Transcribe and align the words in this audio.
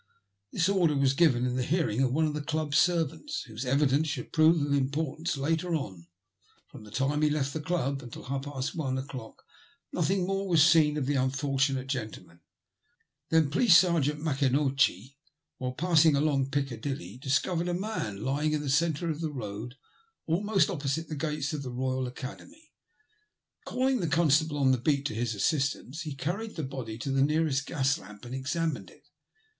This 0.51 0.67
order 0.67 0.95
was 0.97 1.13
given 1.13 1.45
in 1.45 1.55
the 1.57 1.61
hearing 1.61 2.01
of 2.01 2.11
one 2.11 2.25
of 2.25 2.33
the 2.33 2.41
Club 2.41 2.73
servants, 2.73 3.43
whose 3.43 3.65
evidence 3.67 4.07
should 4.07 4.33
prove 4.33 4.59
of 4.59 4.73
importance 4.73 5.37
later 5.37 5.75
on. 5.75 6.07
From 6.71 6.85
the 6.85 6.89
time 6.89 7.21
he 7.21 7.29
left 7.29 7.53
the 7.53 7.61
Club 7.61 8.01
until 8.01 8.23
half 8.23 8.41
past 8.45 8.73
one 8.73 8.97
o*clock 8.97 9.43
nothing 9.93 10.25
more 10.25 10.47
was 10.47 10.65
seen 10.65 10.97
of 10.97 11.05
the 11.05 11.13
unfortunate 11.13 11.85
gentleman. 11.85 12.39
Then 13.29 13.51
Police 13.51 13.77
Sergeant 13.77 14.19
Macoinochie, 14.21 15.17
while 15.59 15.73
passing 15.73 16.15
along 16.15 16.49
Piccadilly, 16.49 17.19
discovered 17.19 17.67
a 17.67 17.73
man 17.75 18.23
lying 18.23 18.23
in 18.23 18.23
the 18.23 18.23
88 18.23 18.23
THE 18.23 18.25
LUST 18.25 18.53
OF 18.53 18.61
HATE. 18.87 18.95
centre 18.95 19.09
of 19.11 19.21
the 19.21 19.31
road 19.31 19.75
almost 20.25 20.71
opposite 20.71 21.09
the 21.09 21.15
gates 21.15 21.53
of 21.53 21.61
the 21.61 21.69
Boyal 21.69 22.07
Academy. 22.07 22.71
GaUing 23.67 23.99
the 23.99 24.07
constable 24.07 24.57
on 24.57 24.71
the 24.71 24.79
beat 24.79 25.05
to 25.05 25.13
his 25.13 25.35
assistance, 25.35 26.01
he 26.01 26.15
carried 26.15 26.55
the 26.55 26.63
body 26.63 26.97
to 26.97 27.11
the 27.11 27.21
nearest 27.21 27.67
gas 27.67 27.99
lamp 27.99 28.25
and 28.25 28.33
examined 28.33 28.89
it. 28.89 29.05